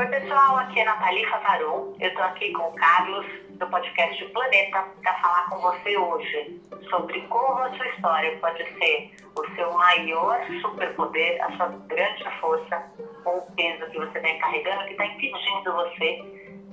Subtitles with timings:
[0.00, 1.94] Oi, pessoal, aqui é Nathalie Fataron.
[2.00, 3.26] Eu estou aqui com o Carlos,
[3.58, 9.10] do podcast Planeta, para falar com você hoje sobre como a sua história pode ser
[9.36, 12.82] o seu maior superpoder, a sua grande força,
[13.26, 16.24] ou o peso que você vem carregando que está impedindo você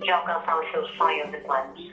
[0.02, 1.91] de alcançar os seus sonhos e planos.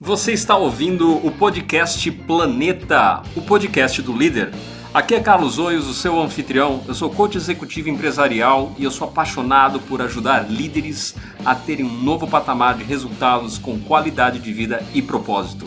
[0.00, 4.50] Você está ouvindo o podcast Planeta, o podcast do líder.
[4.94, 6.82] Aqui é Carlos Oios, o seu anfitrião.
[6.88, 11.14] Eu sou coach executivo empresarial e eu sou apaixonado por ajudar líderes
[11.44, 15.66] a terem um novo patamar de resultados com qualidade de vida e propósito.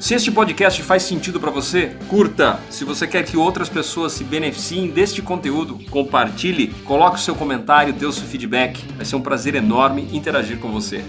[0.00, 2.58] Se este podcast faz sentido para você, curta.
[2.70, 7.92] Se você quer que outras pessoas se beneficiem deste conteúdo, compartilhe, coloque o seu comentário,
[7.92, 8.84] dê o seu feedback.
[8.96, 11.04] Vai ser um prazer enorme interagir com você.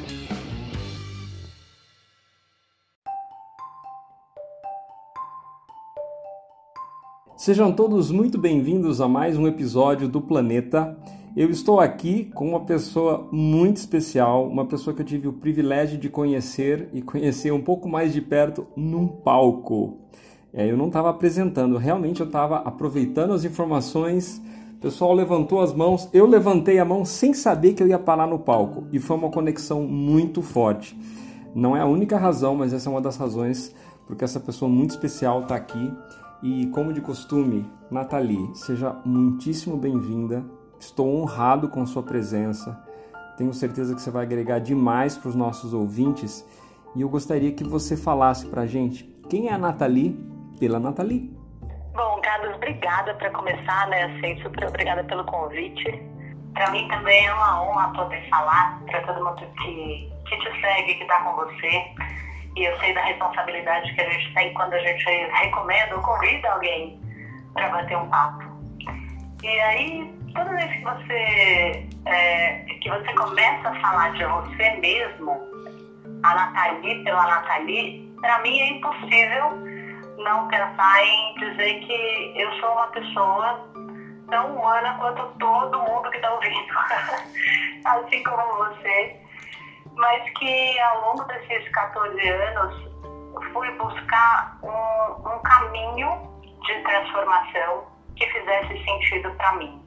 [7.44, 10.98] Sejam todos muito bem-vindos a mais um episódio do Planeta.
[11.36, 15.98] Eu estou aqui com uma pessoa muito especial, uma pessoa que eu tive o privilégio
[15.98, 19.98] de conhecer e conhecer um pouco mais de perto num palco.
[20.54, 24.42] É, eu não estava apresentando, realmente eu estava aproveitando as informações.
[24.78, 28.26] O pessoal levantou as mãos, eu levantei a mão sem saber que eu ia parar
[28.26, 30.98] no palco e foi uma conexão muito forte.
[31.54, 33.76] Não é a única razão, mas essa é uma das razões
[34.08, 35.92] porque essa pessoa muito especial está aqui
[36.44, 40.44] e como de costume, Nathalie, seja muitíssimo bem-vinda.
[40.78, 42.86] Estou honrado com sua presença.
[43.38, 46.46] Tenho certeza que você vai agregar demais para os nossos ouvintes.
[46.94, 50.20] E eu gostaria que você falasse para a gente quem é a Nathalie
[50.60, 51.34] pela Nathalie.
[51.94, 54.04] Bom, Carlos, obrigada para começar, né?
[54.04, 56.04] Assim, super obrigada pelo convite.
[56.54, 60.96] Para mim também é uma honra poder falar para todo mundo que, que te segue,
[60.96, 62.23] que está com você
[62.56, 66.52] e eu sei da responsabilidade que a gente tem quando a gente recomenda ou convida
[66.52, 67.00] alguém
[67.54, 68.44] para bater um papo.
[69.44, 75.32] E aí, toda vez que você, é, que você começa a falar de você mesmo,
[76.24, 79.52] a Nathalie pela Nathalie, para mim é impossível
[80.18, 83.70] não pensar em dizer que eu sou uma pessoa
[84.30, 86.74] tão humana quanto todo mundo que está ouvindo.
[87.86, 89.23] assim como você
[89.96, 92.94] mas que ao longo desses 14 anos
[93.52, 96.10] fui buscar um, um caminho
[96.62, 99.82] de transformação que fizesse sentido para mim.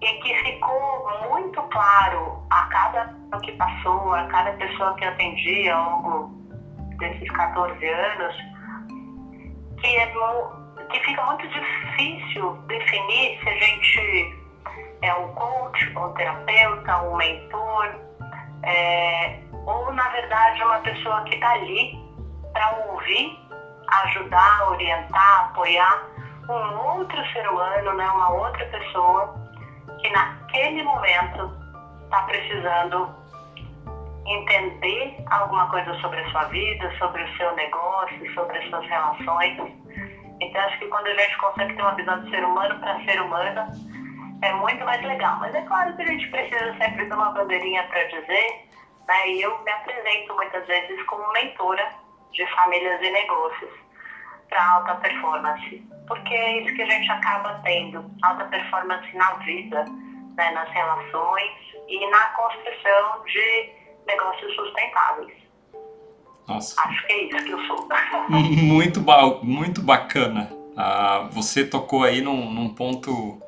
[0.00, 5.08] E que ficou muito claro a cada ano que passou, a cada pessoa que eu
[5.08, 6.34] atendi ao longo
[6.98, 8.36] desses 14 anos,
[9.80, 10.12] que, é,
[10.90, 14.44] que fica muito difícil definir se a gente
[15.02, 17.94] é um coach, um terapeuta, um mentor,
[18.64, 21.98] é, ou na verdade uma pessoa que está ali
[22.52, 23.38] para ouvir,
[24.04, 26.02] ajudar, orientar, apoiar
[26.48, 29.34] um outro ser humano, né, uma outra pessoa
[30.00, 31.50] que naquele momento
[32.04, 33.08] está precisando
[34.26, 39.58] entender alguma coisa sobre a sua vida, sobre o seu negócio, sobre as suas relações.
[40.40, 43.20] Então acho que quando a gente consegue ter uma visão de ser humano para ser
[43.20, 43.72] humana,
[44.44, 45.38] é muito mais legal.
[45.40, 48.68] Mas é claro que a gente precisa sempre ter uma bandeirinha para dizer,
[49.08, 49.28] né?
[49.28, 51.88] E eu me apresento muitas vezes como mentora
[52.32, 53.70] de famílias e negócios
[54.48, 59.84] para alta performance, porque é isso que a gente acaba tendo, alta performance na vida,
[60.36, 60.50] né?
[60.50, 61.52] nas relações
[61.88, 63.70] e na construção de
[64.06, 65.32] negócios sustentáveis.
[66.46, 66.80] Nossa.
[66.82, 67.88] Acho que é isso que eu sou.
[68.28, 70.50] muito, ba muito bacana.
[70.76, 73.40] Ah, você tocou aí num, num ponto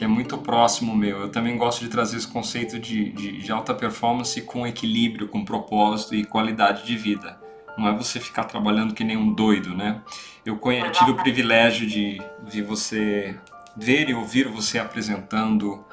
[0.00, 1.20] que é muito próximo meu.
[1.20, 5.44] Eu também gosto de trazer esse conceito de, de, de alta performance com equilíbrio, com
[5.44, 7.38] propósito e qualidade de vida.
[7.76, 10.00] Não é você ficar trabalhando que nem um doido, né?
[10.42, 10.58] Eu
[10.90, 13.36] tive o privilégio de ver você,
[13.76, 15.84] ver e ouvir você apresentando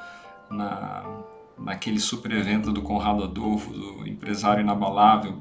[0.49, 1.03] na,
[1.59, 5.37] naquele super evento do Conrado Adolfo, do empresário inabalável,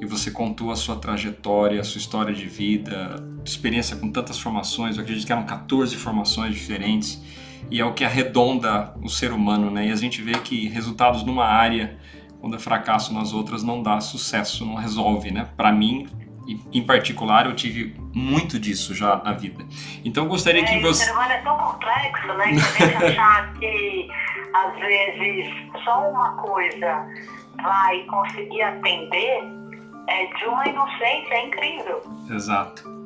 [0.00, 3.14] e você contou a sua trajetória, a sua história de vida,
[3.44, 7.22] experiência com tantas formações, eu acredito que eram 14 formações diferentes,
[7.70, 9.86] e é o que arredonda o ser humano, né?
[9.88, 11.98] E a gente vê que resultados numa área,
[12.40, 15.48] quando é fracasso nas outras, não dá sucesso, não resolve, né?
[15.56, 16.06] Para mim,
[16.72, 19.64] em particular, eu tive muito disso já na vida.
[20.04, 21.02] Então, eu gostaria é, que você.
[21.02, 22.46] O ser humano é tão complexo, né?
[22.46, 24.08] Que a gente achar que,
[24.54, 27.06] às vezes, só uma coisa
[27.62, 29.58] vai conseguir atender
[30.08, 32.02] é de uma inocência incrível.
[32.30, 32.97] Exato.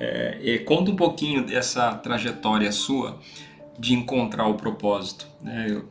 [0.00, 3.18] É, conta um pouquinho dessa trajetória sua
[3.78, 5.26] de encontrar o propósito.
[5.40, 5.66] Né?
[5.68, 5.88] Eu,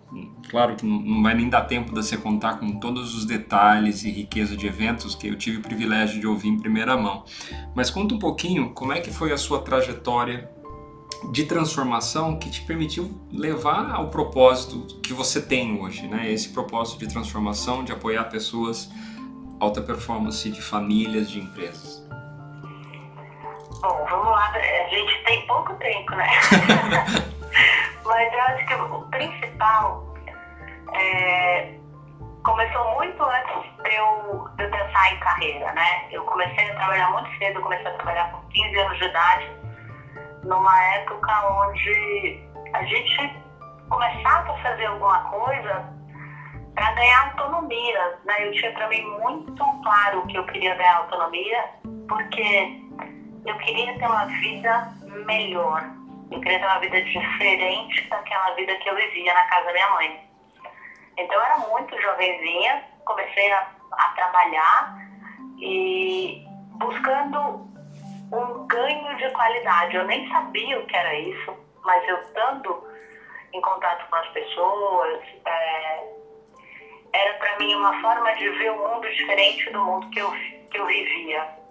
[0.49, 4.11] claro que não vai nem dar tempo de você contar com todos os detalhes e
[4.11, 7.23] riqueza de eventos que eu tive o privilégio de ouvir em primeira mão.
[7.73, 10.49] Mas conta um pouquinho como é que foi a sua trajetória
[11.31, 16.31] de transformação que te permitiu levar ao propósito que você tem hoje, né?
[16.31, 18.89] Esse propósito de transformação, de apoiar pessoas
[19.59, 22.05] alta performance de famílias, de empresas.
[23.81, 24.51] Bom, vamos lá.
[24.53, 26.27] A gente tem pouco tempo, né?
[28.05, 30.15] Mas eu acho que o principal
[30.93, 31.73] é,
[32.43, 36.07] começou muito antes de eu, de eu pensar em carreira, né?
[36.11, 39.51] Eu comecei a trabalhar muito cedo, comecei a trabalhar com 15 anos de idade,
[40.43, 42.39] numa época onde
[42.73, 43.41] a gente
[43.89, 45.85] começava a fazer alguma coisa
[46.73, 48.19] para ganhar autonomia.
[48.25, 48.47] Né?
[48.47, 51.65] Eu tinha para mim muito claro que eu queria ganhar autonomia,
[52.07, 52.86] porque
[53.47, 54.93] eu queria ter uma vida
[55.25, 55.83] melhor.
[56.31, 59.89] Eu queria ter uma vida diferente daquela vida que eu vivia na casa da minha
[59.91, 60.29] mãe.
[61.17, 64.97] Então eu era muito jovenzinha, comecei a, a trabalhar
[65.59, 67.65] e buscando
[68.31, 69.95] um ganho de qualidade.
[69.95, 72.87] Eu nem sabia o que era isso, mas eu estando
[73.53, 76.03] em contato com as pessoas, é,
[77.13, 80.31] era para mim uma forma de ver o mundo diferente do mundo que eu,
[80.69, 81.66] que eu vivia.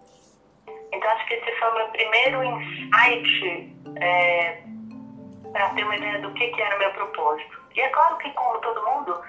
[0.96, 4.62] Então acho que esse foi o meu primeiro insight é,
[5.52, 7.60] para ter uma ideia do que, que era o meu propósito.
[7.74, 9.20] E é claro que, como todo mundo,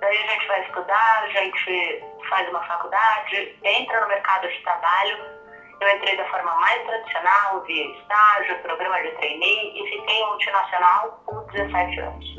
[0.00, 5.36] daí a gente vai estudar, a gente faz uma faculdade, entra no mercado de trabalho.
[5.80, 11.22] Eu entrei da forma mais tradicional, via estágio, programa de trainee e fiquei em multinacional
[11.26, 12.36] por 17 anos.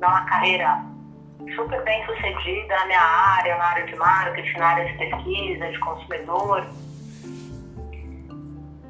[0.00, 0.84] Numa carreira
[1.54, 5.78] super bem sucedida na minha área, na área de marketing, na área de pesquisa, de
[5.80, 6.66] consumidor,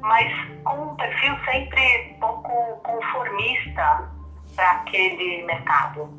[0.01, 0.31] mas
[0.63, 4.09] com um perfil sempre pouco conformista
[4.55, 6.09] para aquele mercado.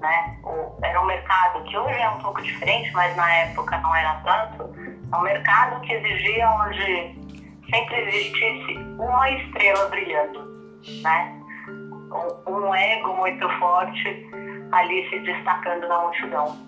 [0.00, 0.38] Né?
[0.82, 4.70] Era um mercado que hoje é um pouco diferente, mas na época não era tanto.
[5.12, 7.14] É um mercado que exigia onde
[7.70, 10.44] sempre existisse uma estrela brilhando,
[11.02, 11.36] né?
[12.46, 14.26] um, um ego muito forte
[14.72, 16.66] ali se destacando na multidão.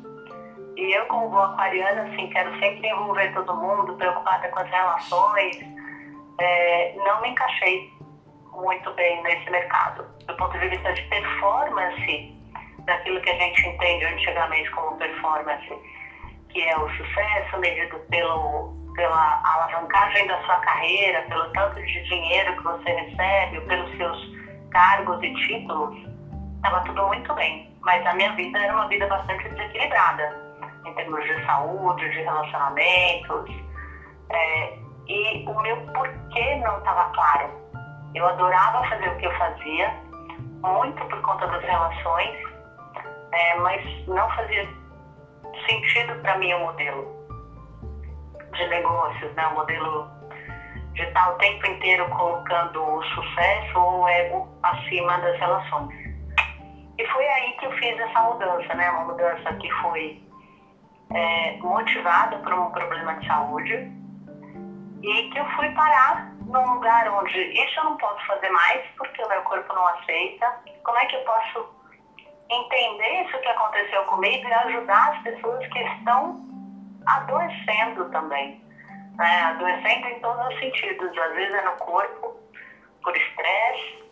[0.77, 5.59] E eu, como boa aquariana, assim, quero sempre envolver todo mundo, preocupada com as relações,
[6.41, 7.91] é, não me encaixei
[8.53, 10.05] muito bem nesse mercado.
[10.27, 12.39] Do ponto de vista de performance,
[12.85, 15.69] daquilo que a gente entende antigamente como performance,
[16.49, 22.57] que é o sucesso medido pelo, pela alavancagem da sua carreira, pelo tanto de dinheiro
[22.57, 24.19] que você recebe, pelos seus
[24.71, 25.97] cargos e títulos,
[26.57, 27.69] estava tudo muito bem.
[27.83, 30.37] Mas a minha vida era uma vida bastante desequilibrada,
[30.85, 33.51] em termos de saúde, de relacionamentos.
[34.31, 37.51] É, e o meu porquê não estava claro.
[38.15, 39.95] Eu adorava fazer o que eu fazia,
[40.63, 42.37] muito por conta das relações,
[43.33, 44.69] é, mas não fazia
[45.67, 47.07] sentido para mim o modelo
[48.53, 49.47] de negócios, né?
[49.47, 50.09] o modelo
[50.95, 55.95] de estar o tempo inteiro colocando o sucesso ou o ego acima das relações.
[56.99, 58.91] E foi aí que eu fiz essa mudança, né?
[58.91, 60.21] Uma mudança que foi
[61.15, 63.99] é, motivada por um problema de saúde
[65.03, 69.23] e que eu fui parar num lugar onde isso eu não posso fazer mais porque
[69.23, 70.61] o meu corpo não aceita.
[70.83, 71.69] Como é que eu posso
[72.51, 76.41] entender isso que aconteceu comigo e ajudar as pessoas que estão
[77.07, 78.63] adoecendo também?
[79.17, 79.41] Né?
[79.43, 81.17] Adoecendo em todos os sentidos.
[81.19, 82.37] Às vezes é no corpo,
[83.03, 84.05] por estresse,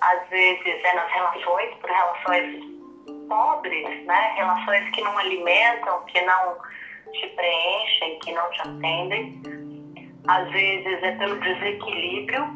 [0.00, 2.80] às vezes é nas relações, por relações
[3.28, 4.32] pobres, né?
[4.36, 6.58] Relações que não alimentam, que não
[7.12, 9.59] te preenchem, que não te atendem.
[10.28, 12.46] Às vezes é pelo desequilíbrio,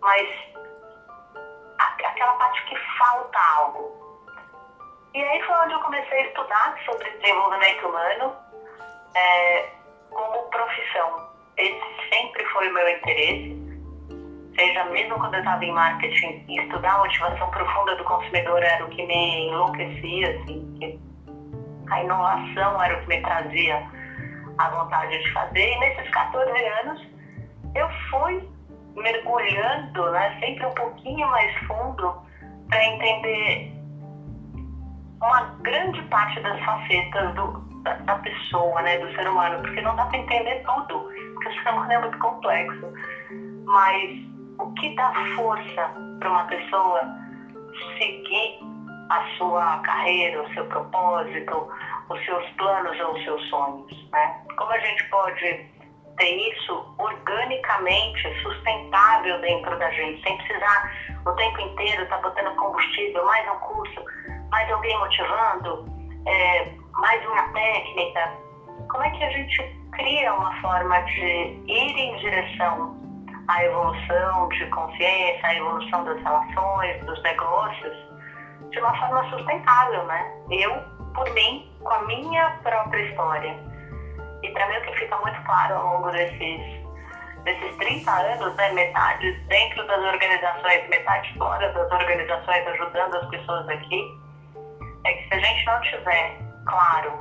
[0.00, 0.28] mas
[2.04, 3.92] aquela parte que falta algo.
[5.14, 8.32] E aí foi onde eu comecei a estudar sobre desenvolvimento humano
[9.14, 9.70] é,
[10.10, 11.28] como profissão.
[11.56, 13.64] Esse sempre foi o meu interesse
[14.56, 18.88] seja mesmo quando eu estava em marketing, estudar a motivação profunda do consumidor era o
[18.88, 21.00] que me enlouquecia, assim,
[21.90, 23.86] a inovação era o que me trazia
[24.58, 25.72] a vontade de fazer.
[25.72, 26.50] E nesses 14
[26.82, 27.06] anos
[27.74, 28.48] eu fui
[28.94, 32.14] mergulhando, né, sempre um pouquinho mais fundo
[32.68, 33.72] para entender
[35.20, 39.96] uma grande parte das facetas do, da, da, pessoa, né, do ser humano, porque não
[39.96, 42.92] dá para entender tudo, porque o ser humano é muito complexo.
[43.64, 47.00] Mas o que dá força para uma pessoa
[47.98, 48.60] seguir
[49.10, 51.68] a sua carreira, o seu propósito,
[52.10, 54.44] os seus planos ou os seus sonhos, né?
[54.56, 55.74] Como a gente pode
[56.16, 60.92] ter isso organicamente, sustentável dentro da gente, sem precisar
[61.26, 64.04] o tempo inteiro estar tá botando combustível, mais um curso,
[64.50, 65.86] mais alguém motivando,
[66.26, 68.32] é, mais uma técnica.
[68.88, 73.04] Como é que a gente cria uma forma de ir em direção
[73.48, 77.96] a evolução de consciência, a evolução das relações, dos negócios,
[78.70, 80.32] de uma forma sustentável, né?
[80.50, 80.72] Eu,
[81.14, 83.56] por mim, com a minha própria história.
[84.42, 86.60] E para mim o que fica muito claro ao longo desses,
[87.44, 93.68] desses 30 anos, né, metade dentro das organizações, metade fora das organizações, ajudando as pessoas
[93.68, 94.18] aqui,
[95.04, 97.12] é que se a gente não tiver claro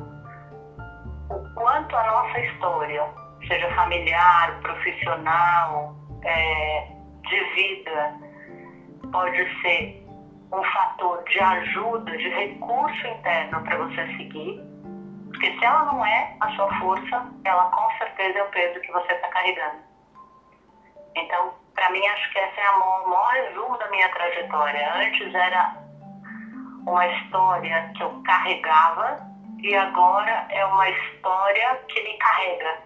[1.29, 3.05] o quanto a nossa história,
[3.47, 6.87] seja familiar, profissional, é,
[7.23, 8.13] de vida,
[9.11, 10.02] pode ser
[10.53, 14.59] um fator de ajuda, de recurso interno para você seguir,
[15.29, 18.91] porque se ela não é a sua força, ela com certeza é o peso que
[18.91, 19.77] você está carregando.
[21.15, 24.93] Então, para mim, acho que esse é o maior, maior resumo da minha trajetória.
[24.95, 25.75] Antes era
[26.85, 29.19] uma história que eu carregava
[29.59, 32.77] e agora é uma história que me carrega,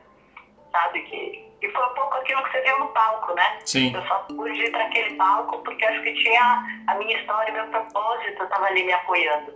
[0.71, 1.01] sabe?
[1.01, 3.59] Que, e foi um pouco aquilo que você viu no palco, né?
[3.65, 3.93] Sim.
[3.93, 7.67] Eu só pude ir para aquele palco porque acho que tinha a minha história, meu
[7.67, 9.53] propósito, estava ali me apoiando.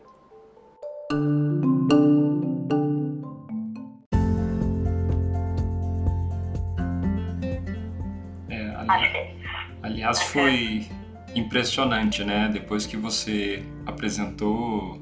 [8.50, 9.46] É, ali,
[9.84, 10.88] aliás, foi
[11.36, 12.50] impressionante, né?
[12.52, 15.00] Depois que você apresentou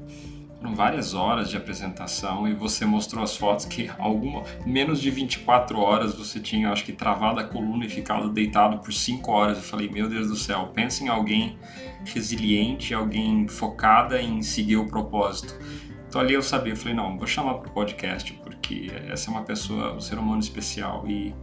[0.60, 5.78] foram várias horas de apresentação e você mostrou as fotos que alguma menos de 24
[5.78, 9.56] horas você tinha, acho que travado a coluna e ficado deitado por 5 horas.
[9.56, 11.58] Eu falei, meu Deus do céu, pensa em alguém
[12.04, 15.58] resiliente, alguém focada em seguir o propósito.
[16.06, 19.32] Então ali eu sabia, eu falei, não, vou chamar para o podcast porque essa é
[19.32, 21.34] uma pessoa, um ser humano especial e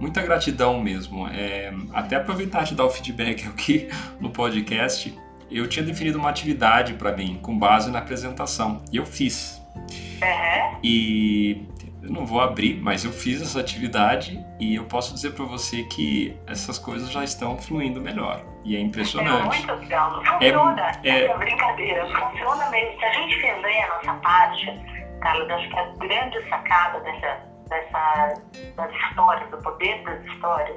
[0.00, 1.28] muita gratidão mesmo.
[1.28, 5.16] É, até aproveitar de dar o feedback aqui no podcast
[5.50, 9.62] eu tinha definido uma atividade para mim com base na apresentação e eu fiz.
[9.76, 10.78] Uhum.
[10.82, 11.66] E
[12.02, 15.82] eu não vou abrir, mas eu fiz essa atividade e eu posso dizer para você
[15.84, 18.42] que essas coisas já estão fluindo melhor.
[18.64, 19.62] E é impressionante.
[19.62, 20.24] É muito legal.
[20.24, 20.92] Funciona.
[21.04, 21.38] É, é...
[21.38, 22.06] brincadeira.
[22.06, 22.98] Funciona mesmo.
[22.98, 24.80] Se a gente fizer a nossa parte,
[25.20, 28.34] Carlos, acho que a grande sacada dessa, dessa,
[28.76, 30.76] das histórias, do poder das histórias,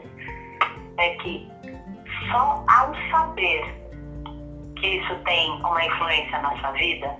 [0.98, 1.50] é que
[2.32, 3.89] só ao saber
[4.80, 7.16] que isso tem uma influência na sua vida,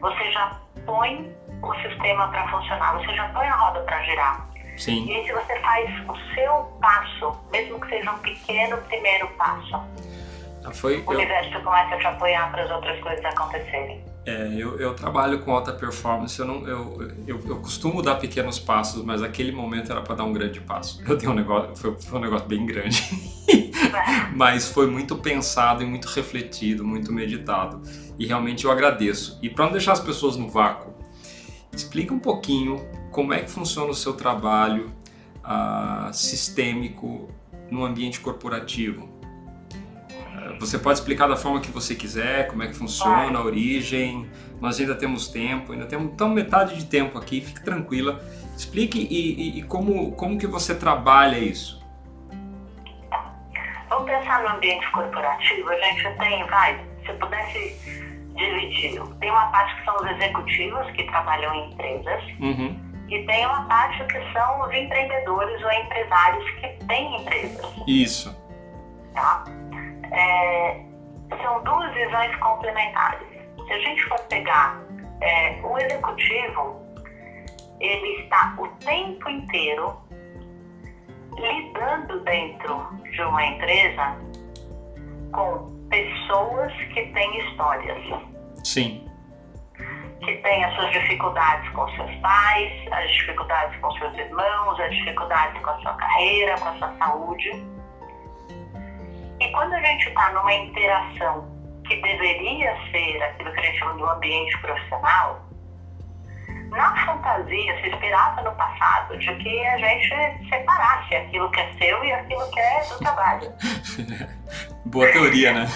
[0.00, 4.48] você já põe o sistema para funcionar, você já põe a roda para girar.
[4.76, 5.06] Sim.
[5.06, 9.76] E aí, se você faz o seu passo, mesmo que seja um pequeno primeiro passo,
[10.64, 11.18] ah, Foi, o eu...
[11.18, 14.04] universo começa a te apoiar para as outras coisas acontecerem.
[14.26, 18.58] É, eu, eu, trabalho com alta performance, eu, não, eu, eu, eu, costumo dar pequenos
[18.58, 21.02] passos, mas aquele momento era para dar um grande passo.
[21.08, 23.02] Eu tenho um negócio, foi, foi um negócio bem grande,
[24.34, 27.82] mas foi muito pensado e muito refletido, muito meditado.
[28.18, 29.38] E realmente eu agradeço.
[29.42, 30.92] E para não deixar as pessoas no vácuo,
[31.72, 34.92] explica um pouquinho como é que funciona o seu trabalho
[35.44, 37.28] uh, sistêmico
[37.70, 39.20] no ambiente corporativo
[40.60, 44.28] você pode explicar da forma que você quiser, como é que funciona, a origem.
[44.60, 48.22] Nós ainda temos tempo, ainda temos então metade de tempo aqui, fique tranquila.
[48.56, 51.79] Explique e, e, e como, como que você trabalha isso.
[53.90, 57.76] Vamos pensar no ambiente corporativo, a gente tem, vai, se pudesse
[58.34, 62.78] dividir, tem uma parte que são os executivos que trabalham em empresas, uhum.
[63.08, 67.66] e tem uma parte que são os empreendedores ou empresários que têm empresas.
[67.86, 68.40] Isso.
[69.14, 69.44] Tá?
[70.12, 70.80] é,
[71.42, 73.26] são duas visões complementares.
[73.66, 74.80] Se a gente for pegar
[75.20, 76.80] é, o executivo,
[77.80, 79.96] ele está o tempo inteiro
[81.40, 84.16] lidando dentro de uma empresa
[85.32, 88.20] com pessoas que têm histórias.
[88.64, 89.06] Sim.
[90.20, 95.62] Que têm as suas dificuldades com seus pais, as dificuldades com seus irmãos, as dificuldades
[95.62, 97.80] com a sua carreira, com a sua saúde
[99.40, 101.48] e quando a gente está numa interação
[101.88, 105.40] que deveria ser aquilo que a gente chama do ambiente profissional,
[106.70, 112.04] na fantasia se esperava no passado de que a gente separasse aquilo que é seu
[112.04, 113.52] e aquilo que é do trabalho.
[114.86, 115.66] Boa teoria, né?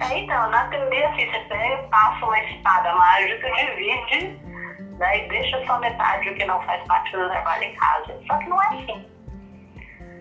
[0.00, 4.40] é, então, na teoria, assim, você pega, passa uma espada mágica, divide
[4.98, 8.20] né, e deixa só metade o que não faz parte do trabalho em casa.
[8.26, 9.06] Só que não é assim.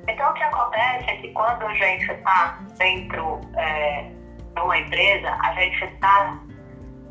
[0.07, 4.11] Então, o que acontece é que quando a gente está dentro é,
[4.53, 6.39] de uma empresa, a gente está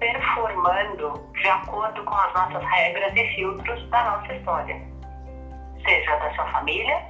[0.03, 4.83] performando de acordo com as nossas regras e filtros da nossa história.
[5.85, 7.03] Seja da sua família,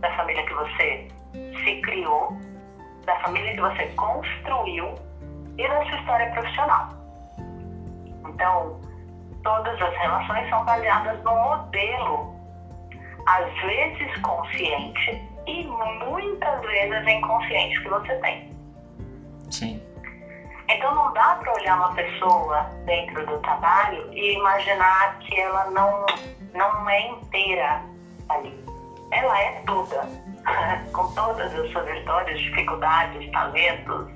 [0.00, 2.36] da família que você se criou,
[3.04, 4.94] da família que você construiu
[5.58, 6.88] e da sua história profissional.
[8.28, 8.80] Então,
[9.42, 12.36] todas as relações são baseadas no modelo
[13.26, 18.50] às vezes consciente, e muitas vezes inconsciente que você tem.
[19.50, 19.91] Sim.
[20.72, 26.06] Então não dá para olhar uma pessoa dentro do trabalho e imaginar que ela não,
[26.54, 27.82] não é inteira
[28.30, 28.58] ali.
[29.10, 30.08] Ela é toda,
[30.94, 34.06] com todas as suas histórias, dificuldades, talentos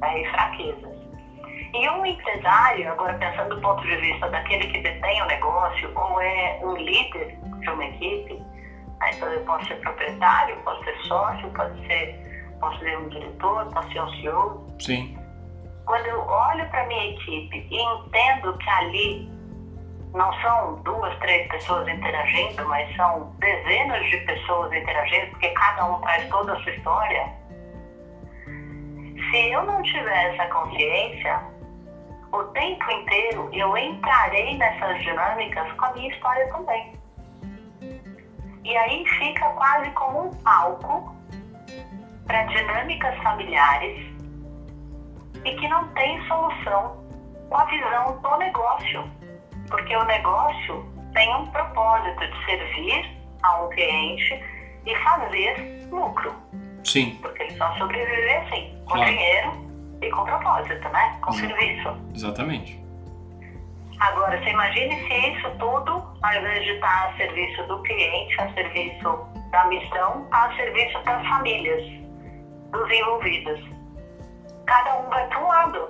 [0.00, 0.92] né, e fraquezas.
[1.74, 6.20] E um empresário, agora pensando do ponto de vista daquele que detém o negócio ou
[6.22, 11.50] é um líder de uma equipe, né, então eu posso ser proprietário, posso ser sócio,
[11.50, 14.66] pode ser, posso ser um diretor, posso ser um CEO.
[14.78, 15.21] Sim.
[15.86, 19.32] Quando eu olho para minha equipe e entendo que ali
[20.14, 26.00] não são duas, três pessoas interagindo, mas são dezenas de pessoas interagindo, porque cada um
[26.02, 27.32] traz toda a sua história.
[29.30, 31.42] Se eu não tiver essa consciência,
[32.32, 36.92] o tempo inteiro eu entrarei nessas dinâmicas com a minha história também.
[38.64, 41.16] E aí fica quase como um palco
[42.26, 44.11] para dinâmicas familiares
[45.44, 47.02] e que não tem solução
[47.48, 49.04] com a visão do negócio.
[49.68, 54.42] Porque o negócio tem um propósito de servir a um cliente
[54.86, 56.34] e fazer lucro.
[56.84, 57.18] Sim.
[57.22, 59.10] Porque ele só sobrevive assim, com claro.
[59.10, 59.52] dinheiro
[60.00, 61.18] e com propósito, né?
[61.22, 61.46] Com Exato.
[61.46, 61.96] serviço.
[62.14, 62.82] Exatamente.
[64.00, 68.52] Agora, você imagine se isso tudo, ao invés de estar a serviço do cliente, a
[68.52, 71.84] serviço da missão, está a serviço das famílias,
[72.72, 73.81] dos envolvidos
[74.72, 75.88] cada um vai para um lado.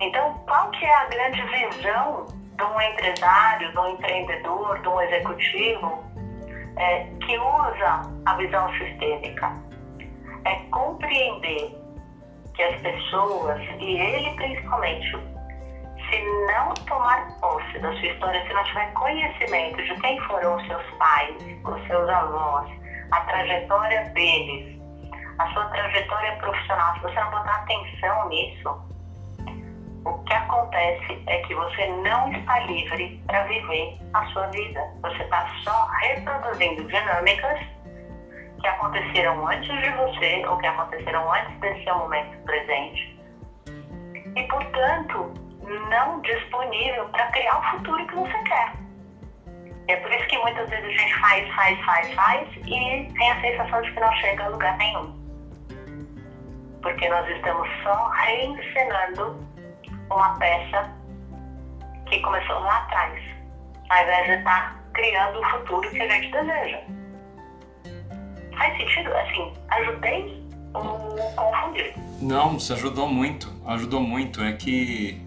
[0.00, 5.00] Então, qual que é a grande visão de um empresário, de um empreendedor, de um
[5.00, 6.04] executivo
[6.76, 9.50] é, que usa a visão sistêmica?
[10.44, 11.74] É compreender
[12.54, 18.64] que as pessoas, e ele principalmente, se não tomar posse da sua história, se não
[18.64, 21.34] tiver conhecimento de quem foram os seus pais,
[21.64, 22.70] os seus avós,
[23.10, 24.73] a trajetória deles,
[25.38, 28.94] a sua trajetória profissional, se você não botar atenção nisso,
[30.04, 34.80] o que acontece é que você não está livre para viver a sua vida.
[35.02, 37.60] Você está só reproduzindo dinâmicas
[38.60, 43.18] que aconteceram antes de você ou que aconteceram antes desse seu momento presente.
[44.36, 45.32] E, portanto,
[45.90, 48.72] não disponível para criar o futuro que você quer.
[49.88, 53.40] É por isso que muitas vezes a gente faz, faz, faz, faz e tem a
[53.40, 55.23] sensação de que não chega a lugar nenhum
[56.84, 59.36] porque nós estamos só reencenando
[60.10, 60.92] uma peça
[62.06, 63.22] que começou lá atrás,
[63.88, 66.80] ao invés de estar criando o futuro que a gente deseja.
[68.56, 69.12] Faz sentido?
[69.16, 70.44] Assim, ajudei
[70.74, 71.94] ou confundi?
[72.20, 74.44] Não, você ajudou muito, ajudou muito.
[74.44, 75.24] É que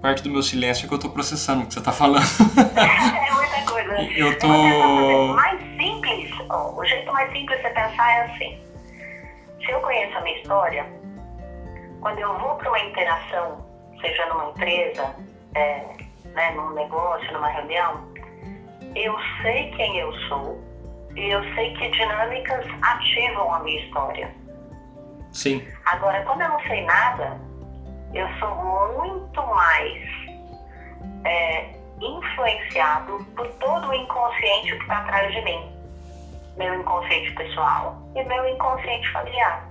[0.00, 2.24] parte do meu silêncio é que eu estou processando o que você está falando.
[2.66, 4.02] é muita coisa.
[4.10, 4.48] Eu tô...
[4.48, 8.63] O mais simples, o jeito mais simples de você pensar é assim
[9.64, 10.86] se eu conheço a minha história,
[12.00, 13.64] quando eu vou para uma interação,
[14.00, 15.14] seja numa empresa,
[15.54, 15.84] é,
[16.26, 18.12] né, num negócio, numa reunião,
[18.94, 20.62] eu sei quem eu sou
[21.16, 24.34] e eu sei que dinâmicas ativam a minha história.
[25.32, 25.66] Sim.
[25.86, 27.40] Agora, quando eu não sei nada,
[28.12, 30.02] eu sou muito mais
[31.24, 35.73] é, influenciado por todo o inconsciente que está atrás de mim
[36.56, 39.68] meu inconsciente pessoal e meu inconsciente familiar.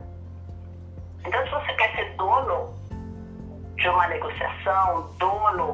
[1.26, 2.74] Então, se você quer ser dono
[3.78, 5.74] de uma negociação, dono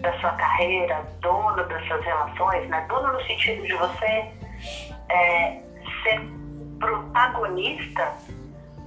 [0.00, 2.84] da sua carreira, dono das suas relações, né?
[2.88, 4.30] dono no sentido de você
[5.08, 5.62] é,
[6.02, 6.20] ser
[6.78, 8.14] protagonista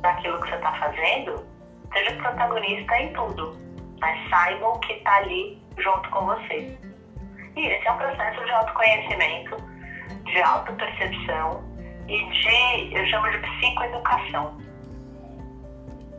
[0.01, 1.45] daquilo que você está fazendo,
[1.93, 3.57] seja protagonista em tudo,
[3.99, 6.77] mas saiba o que está ali junto com você.
[7.55, 9.72] E esse é um processo de autoconhecimento
[10.33, 11.63] de autopercepção
[12.07, 14.57] e de, eu chamo de psicoeducação.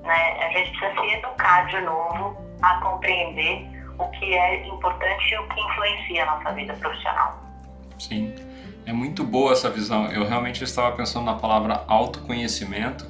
[0.03, 0.45] Né?
[0.45, 3.67] A gente precisa se educar de novo a compreender
[3.99, 7.43] o que é importante e o que influencia a nossa vida profissional.
[7.99, 8.35] Sim,
[8.87, 10.07] é muito boa essa visão.
[10.11, 13.07] Eu realmente estava pensando na palavra autoconhecimento,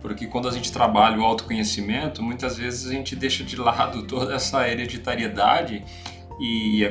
[0.00, 4.34] porque quando a gente trabalha o autoconhecimento, muitas vezes a gente deixa de lado toda
[4.34, 5.84] essa hereditariedade
[6.40, 6.84] e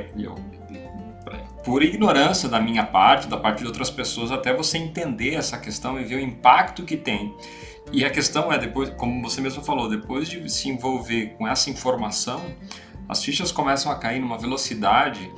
[1.63, 5.99] por ignorância da minha parte, da parte de outras pessoas, até você entender essa questão
[5.99, 7.33] e ver o impacto que tem.
[7.91, 11.69] E a questão é, depois, como você mesmo falou, depois de se envolver com essa
[11.69, 12.41] informação,
[13.07, 15.31] as fichas começam a cair numa velocidade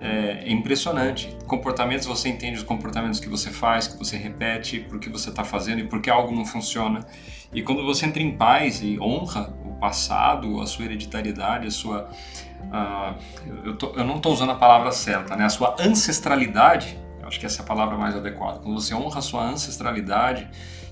[0.00, 1.36] é, impressionante.
[1.46, 5.44] Comportamentos, você entende os comportamentos que você faz, que você repete, por que você está
[5.44, 7.06] fazendo e por que algo não funciona.
[7.52, 12.10] E quando você entra em paz e honra o passado, a sua hereditariedade, a sua
[12.64, 15.44] Uh, eu, tô, eu, não estou usando a palavra certa, né?
[15.44, 18.58] A sua ancestralidade, acho que essa é a palavra mais adequada.
[18.60, 20.48] Quando você honra a sua ancestralidade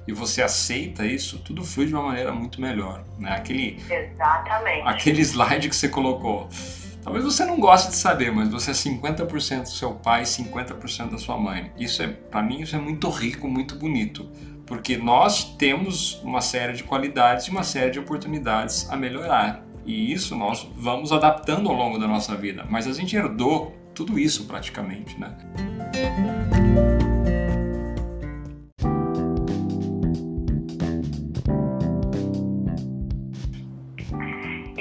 [0.06, 3.04] e você aceita isso, tudo flui de uma maneira muito melhor.
[3.18, 3.30] Né?
[3.30, 4.88] Aquele, Exatamente.
[4.88, 6.48] Aquele slide que você colocou.
[7.02, 11.18] Talvez você não goste de saber, mas você é 50% do seu pai, 50% da
[11.18, 11.72] sua mãe.
[11.78, 14.28] Isso é, para mim, isso é muito rico, muito bonito,
[14.66, 19.64] porque nós temos uma série de qualidades e uma série de oportunidades a melhorar.
[19.88, 24.18] E isso nós vamos adaptando ao longo da nossa vida, mas a gente herdou tudo
[24.18, 25.34] isso praticamente, né?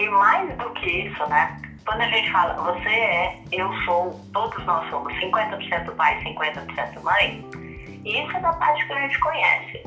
[0.09, 1.61] mais do que isso, né?
[1.85, 7.45] Quando a gente fala você é, eu sou, todos nós somos 50% pai, 50% mãe,
[8.03, 9.83] isso é da parte que a gente conhece.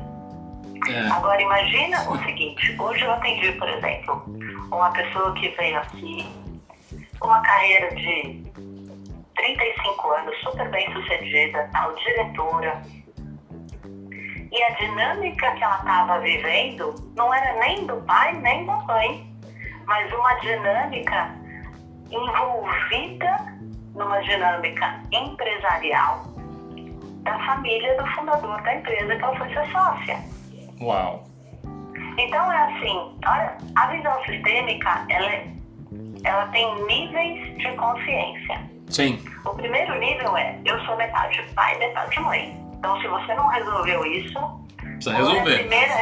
[0.89, 1.07] É.
[1.11, 4.25] Agora imagina o seguinte, hoje eu atendi, por exemplo,
[4.71, 6.25] uma pessoa que veio aqui
[7.19, 8.43] com uma carreira de
[9.35, 12.81] 35 anos, super bem sucedida, tal, diretora.
[14.51, 19.31] E a dinâmica que ela estava vivendo não era nem do pai nem da mãe
[19.91, 21.35] mas uma dinâmica
[22.09, 23.35] envolvida
[23.93, 26.23] numa dinâmica empresarial
[27.23, 30.17] da família do fundador da empresa que ela foi ser sócia.
[30.79, 31.30] Uau!
[32.21, 35.47] Então é assim, olha, a visão sistêmica ela, é,
[36.23, 38.61] ela tem níveis de consciência.
[38.89, 39.23] Sim.
[39.45, 42.55] O primeiro nível é eu sou metade pai, metade mãe.
[42.77, 45.55] Então se você não resolveu isso, Precisa resolver.
[45.55, 45.93] A primeira,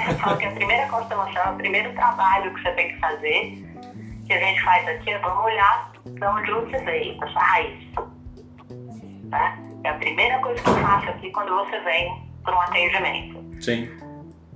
[0.50, 3.70] a primeira constelação, o primeiro trabalho que você tem que fazer
[4.30, 7.80] que a gente faz aqui é vamos olhar de onde você veio, da sua raiz.
[9.32, 9.58] Tá?
[9.84, 13.62] É a primeira coisa que eu faço aqui quando você vem para um atendimento.
[13.62, 13.90] Sim.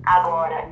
[0.06, 0.68] Agora,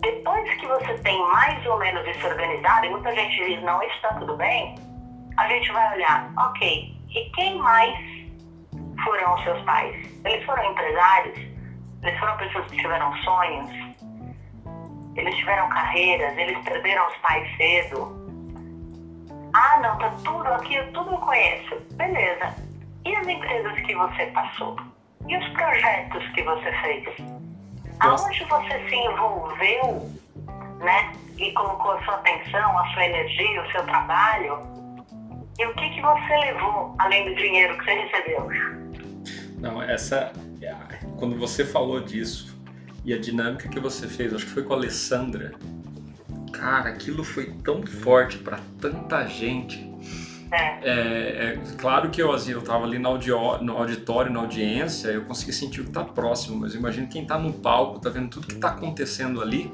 [0.00, 4.14] depois que você tem mais ou menos isso organizado, e muita gente diz, não, está
[4.14, 4.74] tudo bem,
[5.36, 7.98] a gente vai olhar, ok, e quem mais
[9.04, 9.94] foram os seus pais?
[10.24, 11.38] Eles foram empresários?
[12.02, 13.70] Eles foram pessoas que tiveram sonhos?
[15.16, 16.36] Eles tiveram carreiras?
[16.36, 18.16] Eles perderam os pais cedo?
[19.52, 21.80] Ah, não, tá tudo aqui, tudo eu conheço.
[21.94, 22.54] Beleza.
[23.04, 24.76] E as empresas que você passou?
[25.26, 27.47] E os projetos que você fez?
[28.00, 30.10] Aonde você se envolveu,
[30.78, 31.12] né?
[31.36, 34.58] E colocou a sua atenção, a sua energia, o seu trabalho?
[35.58, 38.48] E o que, que você levou, além do dinheiro que você recebeu?
[39.58, 40.32] Não, essa.
[41.18, 42.56] Quando você falou disso
[43.04, 45.52] e a dinâmica que você fez, acho que foi com a Alessandra,
[46.52, 49.87] cara, aquilo foi tão forte para tanta gente.
[50.50, 50.78] É.
[50.82, 55.24] É, claro que eu, assim, eu tava ali no, audio, no auditório, na audiência, eu
[55.24, 58.46] consegui sentir o que tá próximo, mas imagino quem tá no palco, tá vendo tudo
[58.46, 59.72] que tá acontecendo ali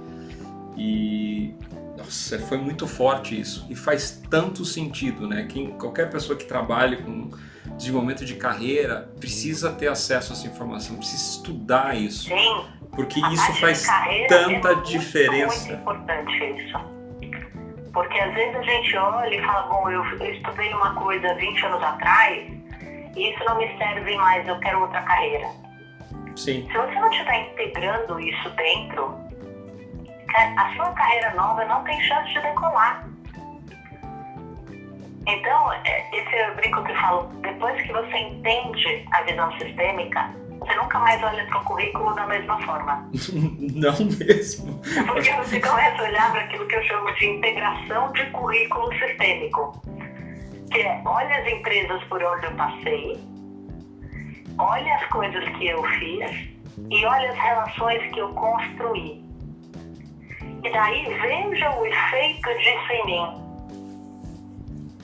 [0.76, 1.54] e
[1.96, 5.46] nossa, foi muito forte isso e faz tanto sentido, né?
[5.48, 7.30] Quem, qualquer pessoa que trabalhe com
[7.76, 12.28] desenvolvimento de carreira precisa ter acesso a essa informação, precisa estudar isso.
[12.28, 12.64] Sim.
[12.90, 13.86] Porque a isso faz
[14.28, 15.68] tanta é diferença.
[15.68, 16.93] É muito importante isso.
[17.94, 21.66] Porque às vezes a gente olha e fala, bom, eu, eu estudei uma coisa 20
[21.66, 22.52] anos atrás
[23.16, 25.48] e isso não me serve mais, eu quero outra carreira.
[26.36, 26.66] Sim.
[26.66, 29.16] Se você não estiver integrando isso dentro,
[30.36, 33.06] a sua carreira nova não tem chance de decolar.
[35.26, 39.50] Então, é, esse é o brinco que eu falo, depois que você entende a visão
[39.58, 43.10] sistêmica, você nunca mais olha para o currículo da mesma forma.
[43.74, 44.80] Não mesmo.
[45.06, 49.82] Porque você começa a olhar para aquilo que eu chamo de integração de currículo sistêmico.
[50.70, 53.20] Que é, olha as empresas por onde eu passei,
[54.58, 56.48] olha as coisas que eu fiz
[56.90, 59.22] e olha as relações que eu construí.
[60.64, 63.44] E daí veja o efeito disso em mim.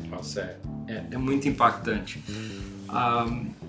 [0.08, 2.24] Nossa, é, é, é muito impactante.
[2.88, 3.59] Um,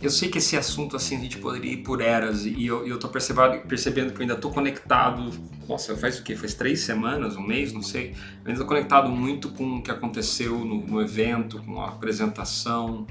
[0.00, 2.98] eu sei que esse assunto assim a gente poderia ir por eras e eu, eu
[2.98, 5.30] tô percebendo, percebendo que eu ainda tô conectado.
[5.68, 6.36] Nossa, faz o quê?
[6.36, 8.10] Faz três semanas, um mês, não sei.
[8.44, 13.06] Eu ainda tô conectado muito com o que aconteceu no, no evento, com a apresentação,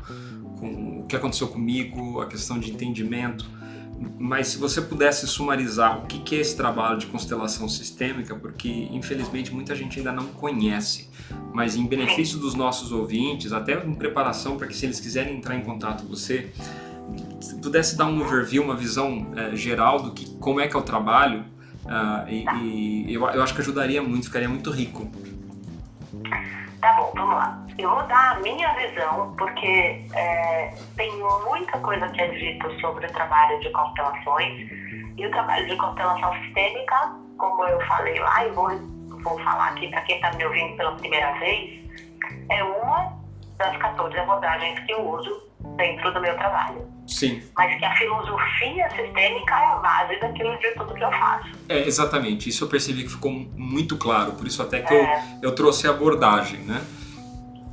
[0.60, 3.46] com o que aconteceu comigo, a questão de entendimento.
[4.20, 9.54] Mas se você pudesse sumarizar o que é esse trabalho de constelação sistêmica, porque infelizmente
[9.54, 11.10] muita gente ainda não conhece,
[11.54, 15.56] mas em benefício dos nossos ouvintes, até em preparação para que se eles quiserem entrar
[15.56, 16.52] em contato com você,
[17.40, 20.80] se pudesse dar um overview, uma visão é, geral do que como é que é
[20.80, 21.46] o trabalho,
[21.86, 25.10] uh, e, e eu, eu acho que ajudaria muito, ficaria muito rico.
[26.86, 27.58] Tá bom, vamos lá.
[27.80, 31.12] Eu vou dar a minha visão, porque é, tem
[31.44, 34.70] muita coisa que é dito sobre o trabalho de constelações.
[35.18, 38.70] E o trabalho de constelação sistêmica, como eu falei lá, e vou,
[39.24, 41.90] vou falar aqui para quem está me ouvindo pela primeira vez,
[42.52, 43.18] é uma
[43.58, 45.42] das 14 abordagens que eu uso
[45.78, 46.88] dentro do meu trabalho.
[47.08, 47.42] Sim.
[47.56, 51.50] Mas que a filosofia sistêmica é a base daquilo de tudo que eu faço.
[51.70, 52.50] É, exatamente.
[52.50, 55.20] Isso eu percebi que ficou muito claro, por isso até que é.
[55.42, 56.84] eu, eu trouxe a abordagem, né?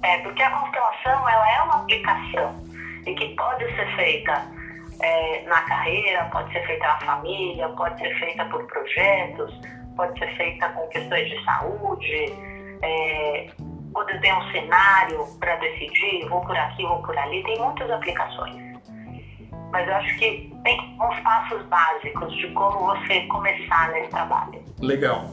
[0.03, 2.63] É, porque a constelação, ela é uma aplicação
[3.07, 4.47] e que pode ser feita
[5.01, 9.53] é, na carreira, pode ser feita na família, pode ser feita por projetos,
[9.97, 12.33] pode ser feita com questões de saúde,
[12.83, 13.47] é,
[13.93, 18.72] quando tem um cenário para decidir, vou por aqui, vou por ali, tem muitas aplicações.
[19.73, 24.63] Mas eu acho que tem uns passos básicos de como você começar nesse trabalho.
[24.81, 25.25] Legal.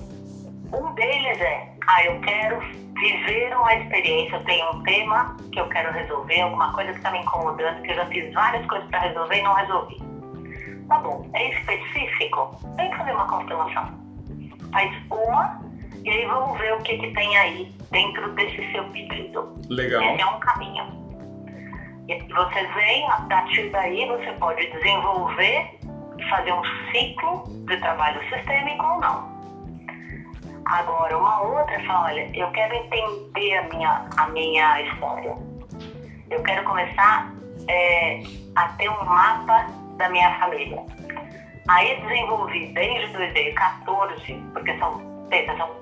[0.74, 2.60] Um deles é, ah, eu quero
[3.00, 7.12] viver uma experiência, eu tenho um tema que eu quero resolver, alguma coisa que está
[7.12, 9.98] me incomodando, que eu já fiz várias coisas para resolver e não resolvi.
[10.88, 12.56] Tá bom, é específico?
[12.78, 14.00] Tem que fazer uma constelação.
[14.72, 15.60] Faz uma
[16.04, 19.54] e aí vamos ver o que, que tem aí dentro desse seu pedido.
[19.70, 20.02] Legal.
[20.02, 20.99] Esse é um caminho.
[22.10, 25.80] E você vem, a partir daí você pode desenvolver,
[26.28, 29.40] fazer um ciclo de trabalho sistêmico ou não.
[30.66, 35.38] Agora, uma outra é falar, olha, eu quero entender a minha, a minha história.
[36.32, 37.32] Eu quero começar
[37.68, 38.24] é,
[38.56, 39.68] a ter um mapa
[39.98, 40.84] da minha família.
[41.68, 45.00] Aí desenvolvi desde 2014, porque são,
[45.58, 45.80] são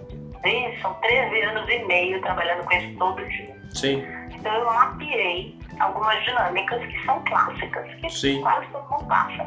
[0.81, 3.55] são 13 anos e meio trabalhando com isso todo dia.
[3.71, 4.05] Sim.
[4.31, 8.41] Então eu mapeei algumas dinâmicas que são clássicas, que Sim.
[8.41, 9.43] quase todo mundo passa.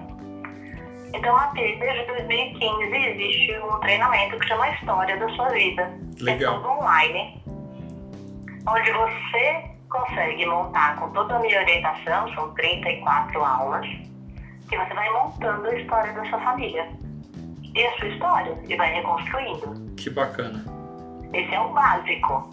[1.12, 5.90] Então eu mapeei desde 2015 existe um treinamento que chama História da Sua Vida.
[6.20, 6.54] Legal.
[6.54, 7.42] É todo online,
[8.66, 13.86] onde você consegue montar com toda a minha orientação, são 34 aulas,
[14.68, 16.88] que você vai montando a história da sua família.
[17.74, 19.94] E a sua história, e vai reconstruindo.
[19.96, 20.64] Que bacana.
[21.32, 22.50] Esse é o básico.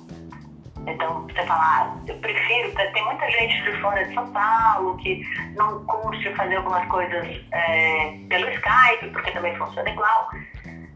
[0.88, 5.22] Então, você fala, ah, eu prefiro, tem muita gente de fora de São Paulo que
[5.58, 10.30] não curte fazer algumas coisas é, pelo Skype, porque também funciona igual.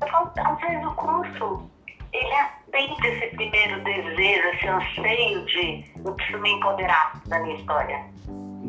[0.01, 1.69] Eu falo, às vezes o curso,
[2.13, 8.01] ele atende esse primeiro desejo, esse anseio de eu preciso me empoderar da minha história.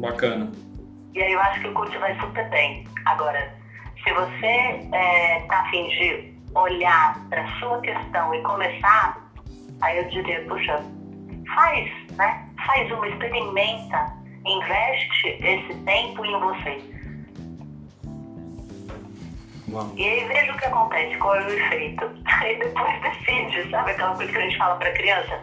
[0.00, 0.50] Bacana.
[1.14, 2.84] E aí eu acho que o curso vai super bem.
[3.06, 3.54] Agora,
[4.02, 9.30] se você é, tá afim de olhar para sua questão e começar,
[9.80, 10.82] aí eu diria, puxa,
[11.54, 12.46] faz, né?
[12.66, 14.12] Faz uma, experimenta,
[14.44, 16.92] investe esse tempo em você.
[19.70, 19.92] Uau.
[19.96, 22.04] E aí veja o que acontece, qual é o efeito.
[22.26, 25.40] Aí depois decide, sabe aquela coisa que a gente fala para criança?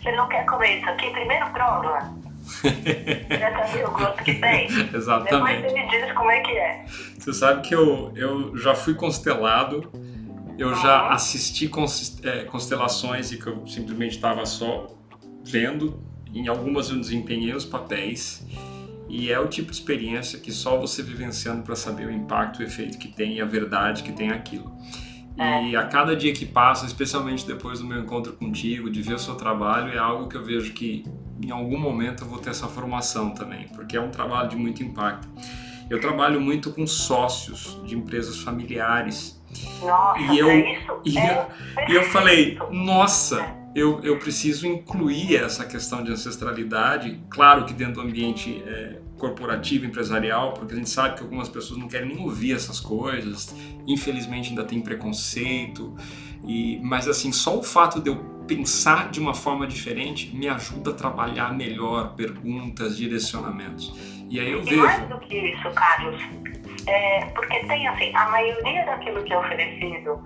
[0.00, 1.98] Você não quer comer isso aqui, primeiro prova.
[3.40, 4.66] Já sabia o gosto que tem?
[4.94, 5.62] Exatamente.
[5.62, 6.84] Depois você me diz como é que é.
[7.18, 9.90] Você sabe que eu, eu já fui constelado
[10.58, 11.70] eu já assisti
[12.22, 14.86] é, constelações e que eu simplesmente estava só
[15.44, 16.00] vendo.
[16.32, 18.46] Em algumas eu desempenhei os papéis.
[19.08, 22.62] E é o tipo de experiência que só você vivenciando para saber o impacto, o
[22.62, 24.74] efeito que tem e a verdade que tem aquilo.
[25.36, 25.78] E é.
[25.78, 29.34] a cada dia que passa, especialmente depois do meu encontro contigo, de ver o seu
[29.34, 31.04] trabalho, é algo que eu vejo que
[31.42, 34.82] em algum momento eu vou ter essa formação também, porque é um trabalho de muito
[34.82, 35.28] impacto.
[35.90, 39.42] Eu trabalho muito com sócios de empresas familiares
[39.82, 41.00] nossa, e eu, é isso?
[41.04, 43.44] E, é eu, e eu falei, nossa,
[43.74, 49.86] eu, eu preciso incluir essa questão de ancestralidade, claro que dentro do ambiente é, corporativo,
[49.86, 53.54] empresarial, porque a gente sabe que algumas pessoas não querem nem ouvir essas coisas,
[53.86, 55.94] infelizmente ainda tem preconceito,
[56.46, 60.90] e, mas assim, só o fato de eu pensar de uma forma diferente me ajuda
[60.90, 63.92] a trabalhar melhor perguntas, direcionamentos.
[64.28, 64.82] E aí eu e vejo.
[64.82, 66.22] Mais do que isso, Carlos,
[66.86, 70.22] é, porque tem assim, a maioria daquilo que é oferecido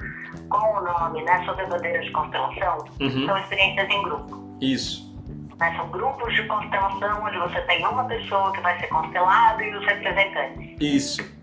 [0.48, 3.26] com o nome, né, sobre bandeiras de constelação, uhum.
[3.26, 4.56] são experiências em grupo.
[4.60, 5.06] Isso.
[5.58, 9.74] Né, são grupos de constelação onde você tem uma pessoa que vai ser constelada e
[9.74, 10.76] os representantes.
[10.80, 11.35] Isso.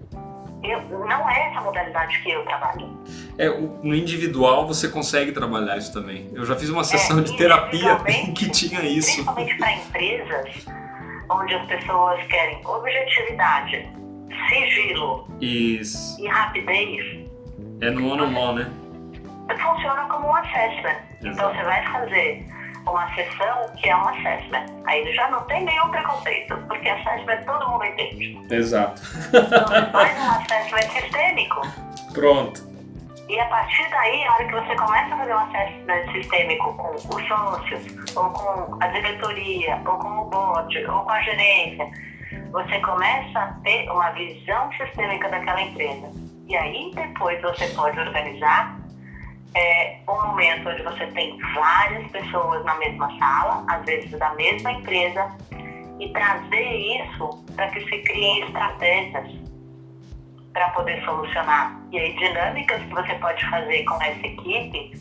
[0.63, 2.97] Eu, não é essa modalidade que eu trabalho.
[3.37, 6.29] É, no individual você consegue trabalhar isso também.
[6.33, 7.97] Eu já fiz uma sessão é, de terapia
[8.33, 9.07] que tinha isso.
[9.07, 10.65] Principalmente para empresas
[11.29, 13.87] onde as pessoas querem objetividade,
[14.49, 16.21] sigilo Isso.
[16.21, 17.27] e rapidez.
[17.81, 18.71] É no on on, né?
[19.49, 20.97] Funciona como um assessment.
[21.21, 21.27] Exato.
[21.27, 22.45] Então você vai fazer
[22.85, 24.65] uma sessão que é um assessment.
[24.85, 28.39] Aí já não tem nenhum preconceito, porque assessment todo mundo entende.
[28.51, 29.01] Exato.
[29.29, 31.61] Então você faz um assessment sistêmico.
[32.13, 32.73] Pronto.
[33.29, 36.93] E a partir daí, a hora que você começa a fazer um assessment sistêmico com
[36.93, 41.89] os sócios, ou com a diretoria, ou com o board, ou com a gerência,
[42.51, 46.11] você começa a ter uma visão sistêmica daquela empresa.
[46.47, 48.77] E aí depois você pode organizar
[49.55, 54.71] é, um momento onde você tem várias pessoas na mesma sala, às vezes da mesma
[54.71, 55.31] empresa,
[55.99, 59.43] e trazer isso para que se criem estratégias
[60.51, 61.79] para poder solucionar.
[61.91, 64.91] E aí, dinâmicas que você pode fazer com essa equipe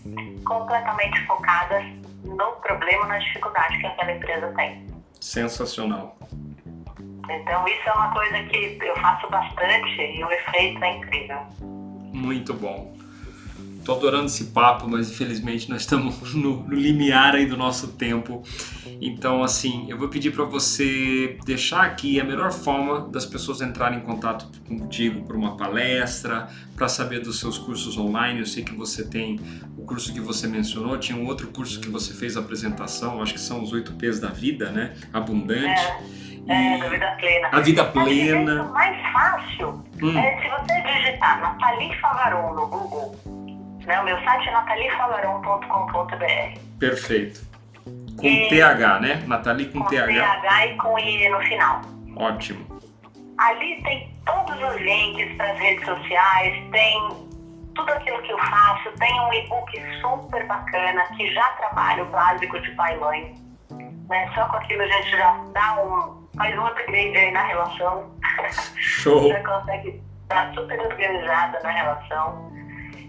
[0.44, 1.84] completamente focadas
[2.24, 4.86] no problema, na dificuldade que aquela empresa tem.
[5.20, 6.16] Sensacional.
[7.28, 11.38] Então, isso é uma coisa que eu faço bastante e o efeito é incrível.
[12.12, 13.01] Muito bom.
[13.84, 18.42] Tô adorando esse papo, mas infelizmente nós estamos no, no limiar aí do nosso tempo.
[19.00, 23.98] Então, assim, eu vou pedir para você deixar aqui a melhor forma das pessoas entrarem
[23.98, 28.40] em contato contigo por uma palestra, para saber dos seus cursos online.
[28.40, 29.40] Eu sei que você tem
[29.76, 33.34] o curso que você mencionou, tinha um outro curso que você fez a apresentação, acho
[33.34, 34.94] que são os 8 P's da vida, né?
[35.12, 35.82] Abundante.
[36.48, 37.48] É, é, da vida plena.
[37.50, 38.62] A vida plena.
[38.62, 40.18] O mais fácil hum.
[40.18, 43.41] é se você digitar Nathalie Favaron no Google
[43.86, 44.00] né?
[44.00, 46.60] O meu site é nataliefavarão.com.br.
[46.78, 47.40] Perfeito.
[48.16, 48.48] Com e...
[48.48, 49.22] TH, né?
[49.26, 50.06] Nathalie com, com TH.
[50.06, 51.80] TH e com I no final.
[52.16, 52.64] Ótimo.
[53.38, 57.08] Ali tem todos os links para as redes sociais, tem
[57.74, 62.60] tudo aquilo que eu faço, tem um e-book super bacana que já trabalha o básico
[62.60, 63.34] de pai e mãe.
[64.08, 64.30] Né?
[64.34, 68.10] Só com aquilo a gente já dá um, faz um upgrade aí na relação.
[68.76, 69.28] Show!
[69.32, 72.52] já consegue estar super organizada na relação.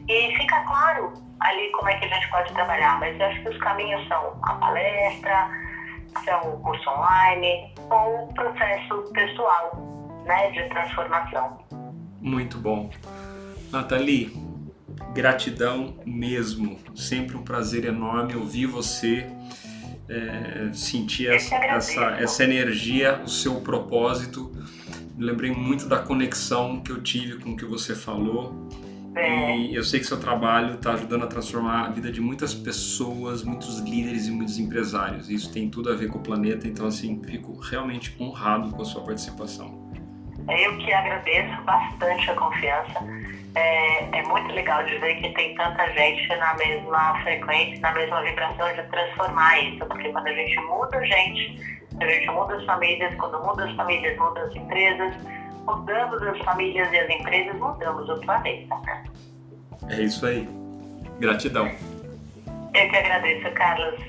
[0.07, 3.49] E fica claro ali como é que a gente pode trabalhar, mas eu acho que
[3.49, 5.49] os caminhos são a palestra,
[6.25, 9.75] são o curso online ou o processo pessoal
[10.25, 11.59] né, de transformação.
[12.21, 12.89] Muito bom.
[13.71, 14.33] Nathalie,
[15.13, 16.79] gratidão mesmo.
[16.95, 19.27] Sempre um prazer enorme ouvir você,
[20.09, 24.51] é, sentir essa, essa, essa energia, o seu propósito.
[25.17, 28.69] Lembrei muito da conexão que eu tive com o que você falou
[29.15, 29.57] é.
[29.57, 33.43] E eu sei que seu trabalho está ajudando a transformar a vida de muitas pessoas,
[33.43, 35.29] muitos líderes e muitos empresários.
[35.29, 38.85] Isso tem tudo a ver com o planeta, então assim, fico realmente honrado com a
[38.85, 39.83] sua participação.
[40.47, 42.99] É, eu que agradeço bastante a confiança.
[43.55, 48.21] É, é, muito legal de ver que tem tanta gente na mesma frequência, na mesma
[48.23, 53.13] vibração de transformar isso, porque quando a gente muda gente, a gente muda as famílias,
[53.15, 55.15] quando muda as famílias, muda as empresas,
[55.65, 58.75] mudamos as famílias e as empresas, mudamos o planeta.
[58.85, 59.03] Né?
[59.89, 60.47] É isso aí.
[61.19, 61.67] Gratidão.
[61.67, 64.01] Eu que agradeço, Carlos.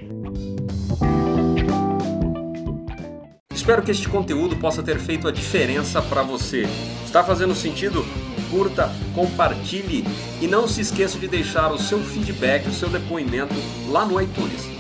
[3.53, 6.65] Espero que este conteúdo possa ter feito a diferença para você.
[7.05, 8.05] Está fazendo sentido?
[8.51, 10.05] Curta, compartilhe
[10.41, 13.55] e não se esqueça de deixar o seu feedback, o seu depoimento
[13.89, 14.74] lá no iTunes.